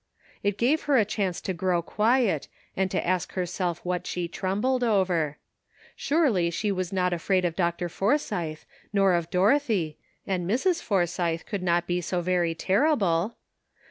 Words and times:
It 0.41 0.57
gave 0.57 0.81
her 0.89 0.97
a 0.97 1.05
chance 1.05 1.39
to 1.41 1.53
grow 1.53 1.83
quiet, 1.83 2.47
and 2.75 2.89
to 2.89 3.05
ask 3.07 3.33
herself 3.33 3.85
what 3.85 4.07
she 4.07 4.27
trembled 4.27 4.83
over. 4.83 5.37
Certainly 5.95 6.49
she 6.49 6.71
was 6.71 6.91
not 6.91 7.13
afraid 7.13 7.45
of 7.45 7.55
Dr. 7.55 7.87
Forsythe, 7.87 8.61
nor 8.91 9.13
of 9.13 9.29
Dorothy, 9.29 9.99
and 10.25 10.49
Mrs. 10.49 10.81
Forsythe 10.81 11.45
could 11.45 11.61
not 11.61 11.85
be 11.85 12.01
so 12.01 12.19
very 12.21 12.55
terrible. 12.55 13.35